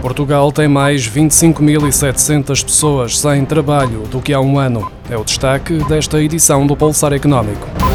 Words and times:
Portugal 0.00 0.52
tem 0.52 0.68
mais 0.68 1.08
25.700 1.08 2.64
pessoas 2.64 3.18
sem 3.18 3.44
trabalho 3.44 4.02
do 4.10 4.20
que 4.20 4.32
há 4.32 4.40
um 4.40 4.58
ano. 4.58 4.90
É 5.10 5.16
o 5.16 5.24
destaque 5.24 5.78
desta 5.84 6.22
edição 6.22 6.66
do 6.66 6.76
Pulsar 6.76 7.12
Económico. 7.12 7.87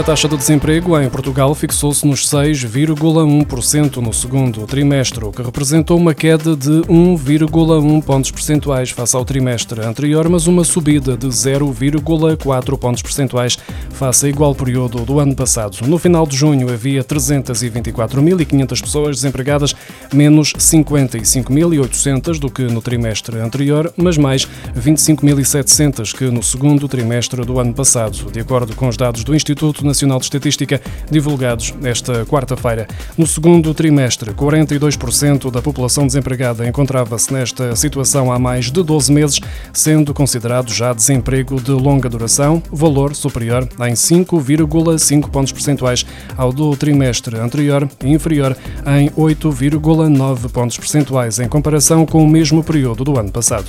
A 0.00 0.02
taxa 0.02 0.26
de 0.26 0.34
desemprego 0.34 0.98
em 0.98 1.10
Portugal 1.10 1.54
fixou-se 1.54 2.06
nos 2.06 2.26
6,1% 2.26 3.96
no 3.96 4.14
segundo 4.14 4.66
trimestre, 4.66 5.22
o 5.26 5.30
que 5.30 5.42
representou 5.42 5.98
uma 5.98 6.14
queda 6.14 6.56
de 6.56 6.80
1,1 6.88 8.02
pontos 8.02 8.30
percentuais 8.30 8.88
face 8.88 9.14
ao 9.14 9.26
trimestre 9.26 9.84
anterior, 9.84 10.26
mas 10.30 10.46
uma 10.46 10.64
subida 10.64 11.18
de 11.18 11.26
0,4 11.26 12.78
pontos 12.78 13.02
percentuais 13.02 13.58
face 13.90 14.24
ao 14.24 14.30
igual 14.30 14.54
período 14.54 15.04
do 15.04 15.20
ano 15.20 15.36
passado. 15.36 15.76
No 15.86 15.98
final 15.98 16.26
de 16.26 16.34
junho 16.34 16.72
havia 16.72 17.04
324.500 17.04 18.80
pessoas 18.80 19.16
desempregadas, 19.16 19.76
menos 20.14 20.54
55.800 20.54 22.38
do 22.38 22.50
que 22.50 22.62
no 22.62 22.80
trimestre 22.80 23.38
anterior, 23.38 23.92
mas 23.98 24.16
mais 24.16 24.48
25.700 24.74 26.16
que 26.16 26.24
no 26.30 26.42
segundo 26.42 26.88
trimestre 26.88 27.44
do 27.44 27.60
ano 27.60 27.74
passado, 27.74 28.32
de 28.32 28.40
acordo 28.40 28.74
com 28.74 28.88
os 28.88 28.96
dados 28.96 29.22
do 29.22 29.34
Instituto 29.34 29.89
Nacional 29.90 30.18
de 30.18 30.26
Estatística 30.26 30.80
divulgados 31.10 31.74
esta 31.82 32.24
quarta-feira. 32.24 32.86
No 33.18 33.26
segundo 33.26 33.74
trimestre, 33.74 34.32
42% 34.32 35.50
da 35.50 35.60
população 35.60 36.06
desempregada 36.06 36.66
encontrava-se 36.66 37.32
nesta 37.32 37.74
situação 37.74 38.32
há 38.32 38.38
mais 38.38 38.70
de 38.70 38.82
12 38.82 39.12
meses, 39.12 39.40
sendo 39.72 40.14
considerado 40.14 40.72
já 40.72 40.92
desemprego 40.92 41.60
de 41.60 41.72
longa 41.72 42.08
duração, 42.08 42.62
valor 42.70 43.14
superior 43.14 43.68
em 43.80 43.94
5,5 43.94 45.28
pontos 45.28 45.52
percentuais 45.52 46.06
ao 46.36 46.52
do 46.52 46.76
trimestre 46.76 47.36
anterior 47.36 47.88
e 48.04 48.08
inferior 48.08 48.56
em 48.86 49.10
8,9 49.10 50.50
pontos 50.50 50.76
percentuais 50.76 51.38
em 51.38 51.48
comparação 51.48 52.06
com 52.06 52.22
o 52.22 52.28
mesmo 52.28 52.62
período 52.62 53.04
do 53.04 53.18
ano 53.18 53.32
passado. 53.32 53.66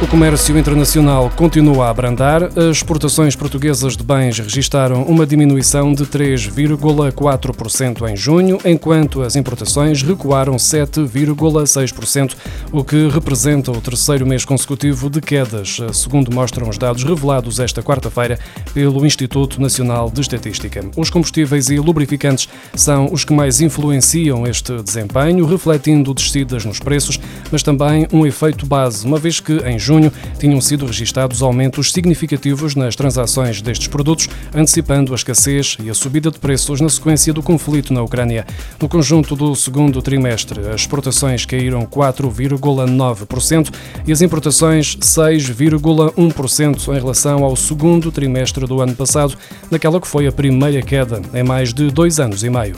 O 0.00 0.06
comércio 0.06 0.56
internacional 0.56 1.28
continua 1.34 1.86
a 1.86 1.90
abrandar. 1.90 2.44
As 2.44 2.76
exportações 2.76 3.34
portuguesas 3.34 3.96
de 3.96 4.04
bens 4.04 4.38
registaram 4.38 5.02
uma 5.02 5.26
diminuição 5.26 5.92
de 5.92 6.06
3,4% 6.06 8.08
em 8.08 8.16
junho, 8.16 8.58
enquanto 8.64 9.22
as 9.22 9.34
importações 9.34 10.00
recuaram 10.00 10.54
7,6%, 10.54 12.36
o 12.70 12.84
que 12.84 13.08
representa 13.08 13.72
o 13.72 13.80
terceiro 13.80 14.24
mês 14.24 14.44
consecutivo 14.44 15.10
de 15.10 15.20
quedas, 15.20 15.78
segundo 15.92 16.32
mostram 16.32 16.68
os 16.68 16.78
dados 16.78 17.02
revelados 17.02 17.58
esta 17.58 17.82
quarta-feira 17.82 18.38
pelo 18.72 19.04
Instituto 19.04 19.60
Nacional 19.60 20.12
de 20.12 20.20
Estatística. 20.20 20.80
Os 20.96 21.10
combustíveis 21.10 21.70
e 21.70 21.80
lubrificantes 21.80 22.48
são 22.72 23.12
os 23.12 23.24
que 23.24 23.32
mais 23.32 23.60
influenciam 23.60 24.46
este 24.46 24.80
desempenho, 24.80 25.44
refletindo 25.44 26.14
descidas 26.14 26.64
nos 26.64 26.78
preços, 26.78 27.18
mas 27.50 27.64
também 27.64 28.06
um 28.12 28.24
efeito 28.24 28.64
base, 28.64 29.04
uma 29.04 29.18
vez 29.18 29.40
que 29.40 29.54
em 29.66 29.87
junho 29.88 30.12
tinham 30.38 30.60
sido 30.60 30.84
registados 30.84 31.40
aumentos 31.40 31.92
significativos 31.92 32.74
nas 32.74 32.94
transações 32.94 33.62
destes 33.62 33.88
produtos, 33.88 34.28
antecipando 34.54 35.12
a 35.12 35.16
escassez 35.16 35.78
e 35.82 35.88
a 35.88 35.94
subida 35.94 36.30
de 36.30 36.38
preços 36.38 36.78
na 36.80 36.90
sequência 36.90 37.32
do 37.32 37.42
conflito 37.42 37.94
na 37.94 38.02
Ucrânia. 38.02 38.46
No 38.80 38.86
conjunto 38.86 39.34
do 39.34 39.56
segundo 39.56 40.02
trimestre, 40.02 40.60
as 40.68 40.82
exportações 40.82 41.46
caíram 41.46 41.86
4,9% 41.86 43.72
e 44.06 44.12
as 44.12 44.20
importações 44.20 44.94
6,1% 44.96 46.88
em 46.88 47.00
relação 47.00 47.42
ao 47.44 47.56
segundo 47.56 48.12
trimestre 48.12 48.66
do 48.66 48.82
ano 48.82 48.94
passado, 48.94 49.38
naquela 49.70 49.98
que 49.98 50.06
foi 50.06 50.26
a 50.26 50.32
primeira 50.32 50.82
queda 50.82 51.22
em 51.32 51.42
mais 51.42 51.72
de 51.72 51.90
dois 51.90 52.20
anos 52.20 52.44
e 52.44 52.50
meio. 52.50 52.76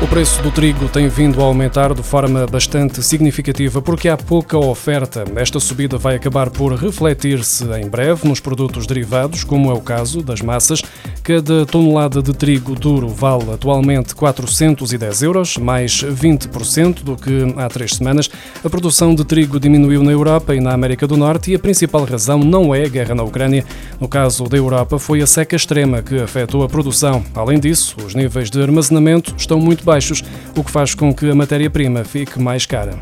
O 0.00 0.06
preço 0.06 0.40
do 0.42 0.52
trigo 0.52 0.88
tem 0.88 1.08
vindo 1.08 1.40
a 1.40 1.44
aumentar 1.44 1.92
de 1.92 2.04
forma 2.04 2.46
bastante 2.46 3.02
significativa 3.02 3.82
porque 3.82 4.08
há 4.08 4.16
pouca 4.16 4.56
oferta. 4.56 5.24
Esta 5.34 5.58
subida 5.58 5.98
vai 5.98 6.14
acabar 6.14 6.50
por 6.50 6.72
refletir-se 6.72 7.64
em 7.72 7.88
breve 7.88 8.28
nos 8.28 8.38
produtos 8.38 8.86
derivados, 8.86 9.42
como 9.42 9.72
é 9.72 9.74
o 9.74 9.80
caso 9.80 10.22
das 10.22 10.40
massas. 10.40 10.82
Cada 11.24 11.66
tonelada 11.66 12.22
de 12.22 12.32
trigo 12.32 12.76
duro 12.76 13.08
vale 13.08 13.52
atualmente 13.52 14.14
410 14.14 15.22
euros, 15.22 15.56
mais 15.58 16.04
20% 16.04 17.02
do 17.02 17.16
que 17.16 17.52
há 17.56 17.68
três 17.68 17.96
semanas. 17.96 18.30
A 18.64 18.70
produção 18.70 19.12
de 19.16 19.24
trigo 19.24 19.58
diminuiu 19.58 20.04
na 20.04 20.12
Europa 20.12 20.54
e 20.54 20.60
na 20.60 20.72
América 20.72 21.08
do 21.08 21.16
Norte 21.16 21.50
e 21.50 21.56
a 21.56 21.58
principal 21.58 22.04
razão 22.04 22.38
não 22.38 22.72
é 22.72 22.84
a 22.84 22.88
guerra 22.88 23.16
na 23.16 23.24
Ucrânia. 23.24 23.64
No 24.00 24.06
caso 24.06 24.44
da 24.44 24.56
Europa, 24.56 24.96
foi 24.96 25.20
a 25.22 25.26
seca 25.26 25.56
extrema 25.56 26.02
que 26.02 26.20
afetou 26.20 26.62
a 26.62 26.68
produção. 26.68 27.24
Além 27.34 27.58
disso, 27.58 27.96
os 28.06 28.14
níveis 28.14 28.48
de 28.48 28.62
armazenamento 28.62 29.34
estão 29.36 29.58
muito 29.58 29.87
baixos, 29.88 30.22
o 30.54 30.62
que 30.62 30.70
faz 30.70 30.94
com 30.94 31.14
que 31.14 31.30
a 31.30 31.34
matéria-prima 31.34 32.04
fique 32.04 32.38
mais 32.38 32.66
cara. 32.66 32.92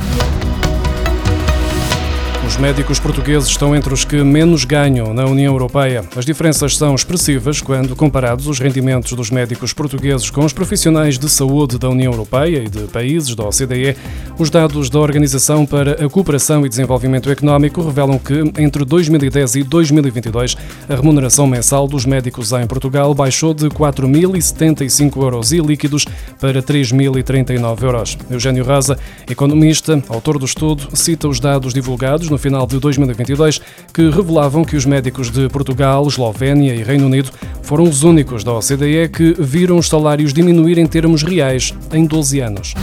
Os 2.46 2.56
médicos 2.56 3.00
portugueses 3.00 3.48
estão 3.48 3.74
entre 3.74 3.92
os 3.92 4.04
que 4.04 4.22
menos 4.22 4.64
ganham 4.64 5.12
na 5.12 5.24
União 5.24 5.52
Europeia. 5.52 6.04
As 6.14 6.24
diferenças 6.24 6.76
são 6.76 6.94
expressivas 6.94 7.60
quando 7.60 7.96
comparados 7.96 8.46
os 8.46 8.60
rendimentos 8.60 9.12
dos 9.14 9.32
médicos 9.32 9.72
portugueses 9.72 10.30
com 10.30 10.44
os 10.44 10.52
profissionais 10.52 11.18
de 11.18 11.28
saúde 11.28 11.76
da 11.76 11.88
União 11.88 12.12
Europeia 12.12 12.58
e 12.58 12.68
de 12.68 12.86
países 12.86 13.34
da 13.34 13.42
OCDE. 13.42 13.96
Os 14.38 14.50
dados 14.50 14.90
da 14.90 14.98
Organização 14.98 15.64
para 15.64 16.04
a 16.04 16.10
Cooperação 16.10 16.66
e 16.66 16.68
Desenvolvimento 16.68 17.30
Económico 17.30 17.80
revelam 17.80 18.18
que, 18.18 18.34
entre 18.58 18.84
2010 18.84 19.54
e 19.54 19.62
2022, 19.62 20.58
a 20.86 20.94
remuneração 20.94 21.46
mensal 21.46 21.88
dos 21.88 22.04
médicos 22.04 22.52
em 22.52 22.66
Portugal 22.66 23.14
baixou 23.14 23.54
de 23.54 23.70
4.075 23.70 25.22
euros 25.22 25.52
líquidos 25.52 26.04
para 26.38 26.62
3.039 26.62 27.82
euros. 27.82 28.18
Eugênio 28.30 28.62
Raza, 28.62 28.98
economista, 29.26 30.02
autor 30.06 30.38
do 30.38 30.44
estudo, 30.44 30.94
cita 30.94 31.28
os 31.28 31.40
dados 31.40 31.72
divulgados 31.72 32.28
no 32.28 32.36
final 32.36 32.66
de 32.66 32.78
2022 32.78 33.58
que 33.90 34.10
revelavam 34.10 34.66
que 34.66 34.76
os 34.76 34.84
médicos 34.84 35.30
de 35.30 35.48
Portugal, 35.48 36.06
Eslovénia 36.06 36.74
e 36.74 36.82
Reino 36.82 37.06
Unido 37.06 37.30
foram 37.62 37.84
os 37.84 38.02
únicos 38.02 38.44
da 38.44 38.52
OCDE 38.52 39.08
que 39.10 39.34
viram 39.38 39.78
os 39.78 39.88
salários 39.88 40.34
diminuir 40.34 40.76
em 40.76 40.86
termos 40.86 41.22
reais 41.22 41.72
em 41.90 42.04
12 42.04 42.40
anos. 42.40 42.74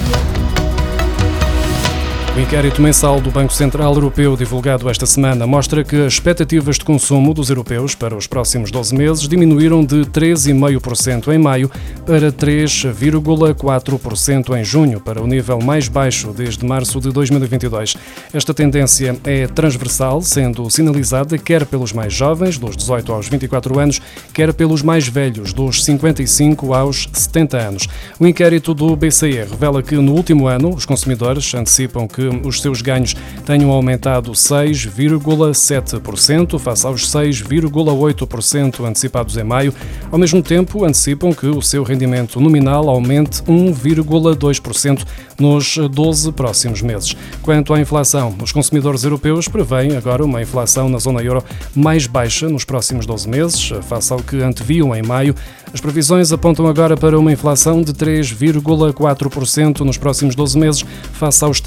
O 2.35 2.39
inquérito 2.39 2.81
mensal 2.81 3.21
do 3.21 3.29
Banco 3.29 3.53
Central 3.53 3.93
Europeu, 3.93 4.35
divulgado 4.35 4.89
esta 4.89 5.05
semana, 5.05 5.45
mostra 5.45 5.83
que 5.83 5.97
as 5.97 6.13
expectativas 6.13 6.79
de 6.79 6.83
consumo 6.83 7.31
dos 7.31 7.51
europeus 7.51 7.93
para 7.93 8.15
os 8.15 8.25
próximos 8.25 8.71
12 8.71 8.95
meses 8.95 9.27
diminuíram 9.27 9.85
de 9.85 9.97
3,5% 9.97 11.31
em 11.31 11.37
maio 11.37 11.69
para 12.07 12.31
3,4% 12.31 14.59
em 14.59 14.63
junho, 14.63 14.99
para 14.99 15.21
o 15.21 15.27
nível 15.27 15.61
mais 15.61 15.87
baixo 15.87 16.33
desde 16.35 16.65
março 16.65 16.99
de 16.99 17.11
2022. 17.11 17.97
Esta 18.33 18.51
tendência 18.51 19.15
é 19.23 19.45
transversal, 19.45 20.19
sendo 20.23 20.67
sinalizada 20.71 21.37
quer 21.37 21.67
pelos 21.67 21.93
mais 21.93 22.11
jovens, 22.11 22.57
dos 22.57 22.75
18 22.75 23.13
aos 23.13 23.29
24 23.29 23.77
anos, 23.77 24.01
quer 24.33 24.51
pelos 24.55 24.81
mais 24.81 25.07
velhos, 25.07 25.53
dos 25.53 25.85
55 25.85 26.73
aos 26.73 27.07
70 27.13 27.57
anos. 27.57 27.87
O 28.19 28.25
inquérito 28.25 28.73
do 28.73 28.95
BCE 28.95 29.45
revela 29.51 29.83
que 29.83 29.97
no 29.97 30.13
último 30.13 30.47
ano 30.47 30.73
os 30.73 30.83
consumidores 30.83 31.53
antecipam 31.53 32.07
que 32.07 32.22
que 32.31 32.47
os 32.47 32.61
seus 32.61 32.81
ganhos 32.81 33.15
tenham 33.45 33.71
aumentado 33.71 34.31
6,7% 34.31 36.59
face 36.59 36.85
aos 36.85 37.09
6,8% 37.09 38.85
antecipados 38.85 39.37
em 39.37 39.43
maio. 39.43 39.73
Ao 40.11 40.17
mesmo 40.17 40.41
tempo, 40.41 40.85
antecipam 40.85 41.33
que 41.33 41.47
o 41.47 41.61
seu 41.61 41.83
rendimento 41.83 42.39
nominal 42.39 42.89
aumente 42.89 43.41
1,2% 43.43 45.05
nos 45.39 45.77
12 45.77 46.31
próximos 46.31 46.81
meses. 46.81 47.15
Quanto 47.41 47.73
à 47.73 47.79
inflação, 47.79 48.35
os 48.41 48.51
consumidores 48.51 49.03
europeus 49.03 49.47
prevêem 49.47 49.97
agora 49.97 50.23
uma 50.23 50.41
inflação 50.41 50.89
na 50.89 50.99
zona 50.99 51.21
euro 51.21 51.43
mais 51.75 52.07
baixa 52.07 52.47
nos 52.47 52.63
próximos 52.63 53.05
12 53.05 53.27
meses, 53.27 53.73
face 53.87 54.13
ao 54.13 54.19
que 54.19 54.41
anteviam 54.41 54.95
em 54.95 55.01
maio. 55.01 55.35
As 55.73 55.81
previsões 55.81 56.31
apontam 56.31 56.67
agora 56.67 56.95
para 56.95 57.17
uma 57.17 57.31
inflação 57.31 57.81
de 57.81 57.91
3,4% 57.93 59.79
nos 59.79 59.97
próximos 59.97 60.35
12 60.35 60.59
meses, 60.59 60.85
face 61.13 61.43
aos 61.43 61.59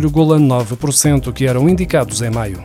3,9% 0.00 1.32
que 1.32 1.46
eram 1.46 1.68
indicados 1.68 2.22
em 2.22 2.30
maio. 2.30 2.62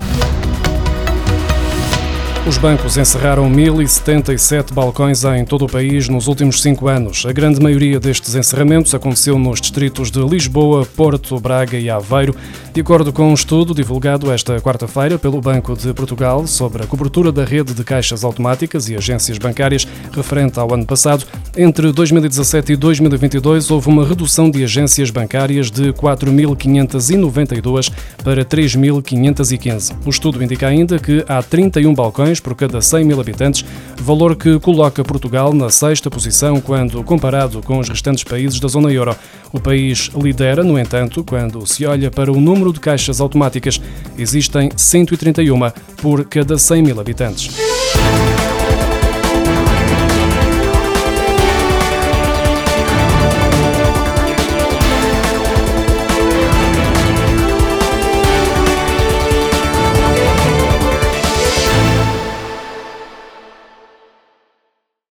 Os 2.46 2.58
bancos 2.58 2.98
encerraram 2.98 3.50
1.077 3.50 4.74
balcões 4.74 5.24
em 5.24 5.46
todo 5.46 5.64
o 5.64 5.70
país 5.70 6.10
nos 6.10 6.28
últimos 6.28 6.62
cinco 6.62 6.90
anos. 6.90 7.26
A 7.26 7.32
grande 7.32 7.62
maioria 7.62 8.02
destes 8.02 8.36
encerramentos 8.36 8.94
aconteceu 8.94 9.40
nos 9.40 9.62
distritos 9.62 10.12
de 10.12 10.20
Lisboa, 10.20 10.86
Porto, 10.86 11.40
Braga 11.40 11.78
e 11.78 11.90
Aveiro. 11.90 12.36
De 12.74 12.82
acordo 12.82 13.14
com 13.14 13.30
um 13.30 13.34
estudo 13.34 13.74
divulgado 13.74 14.30
esta 14.30 14.60
quarta-feira 14.60 15.18
pelo 15.18 15.40
Banco 15.40 15.74
de 15.74 15.94
Portugal 15.94 16.46
sobre 16.46 16.84
a 16.84 16.86
cobertura 16.86 17.32
da 17.32 17.46
rede 17.46 17.74
de 17.74 17.82
caixas 17.82 18.26
automáticas 18.26 18.90
e 18.90 18.96
agências 18.96 19.38
bancárias 19.38 19.88
referente 20.12 20.60
ao 20.60 20.74
ano 20.74 20.86
passado, 20.86 21.26
entre 21.56 21.94
2017 21.94 22.74
e 22.74 22.76
2022 22.76 23.72
houve 23.72 23.88
uma 23.88 24.06
redução 24.06 24.52
de 24.52 24.66
agências 24.66 25.10
bancárias 25.12 25.72
de 25.72 25.94
4.592 25.94 27.90
para 28.22 28.44
3.515. 28.44 29.96
O 30.06 30.10
estudo 30.10 30.44
indica 30.44 30.68
ainda 30.68 31.00
que 31.00 31.24
há 31.26 31.42
31 31.42 31.94
balcões 31.94 32.33
por 32.40 32.56
cada 32.56 32.82
100 32.82 33.04
mil 33.04 33.20
habitantes, 33.20 33.66
valor 33.98 34.36
que 34.36 34.60
coloca 34.60 35.04
Portugal 35.04 35.54
na 35.54 35.70
sexta 35.70 36.10
posição 36.10 36.60
quando 36.60 37.04
comparado 37.04 37.62
com 37.62 37.80
os 37.80 37.90
restantes 37.90 38.24
países 38.24 38.60
da 38.60 38.68
zona 38.68 38.92
euro. 38.92 39.16
O 39.52 39.60
país 39.60 40.10
lidera, 40.16 40.64
no 40.64 40.78
entanto, 40.78 41.24
quando 41.24 41.66
se 41.66 41.86
olha 41.86 42.10
para 42.10 42.32
o 42.32 42.40
número 42.40 42.74
de 42.74 42.80
caixas 42.80 43.22
automáticas. 43.22 43.80
Existem 44.18 44.72
131 44.76 45.60
por 46.02 46.26
cada 46.26 46.58
100 46.58 46.82
mil 46.82 47.00
habitantes. 47.00 47.50